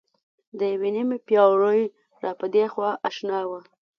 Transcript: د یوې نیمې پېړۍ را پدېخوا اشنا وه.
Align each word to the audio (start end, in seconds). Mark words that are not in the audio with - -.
د 0.57 0.59
یوې 0.73 0.89
نیمې 0.95 1.17
پېړۍ 1.27 1.81
را 2.21 2.31
پدېخوا 2.39 2.89
اشنا 3.07 3.39
وه. 3.49 3.59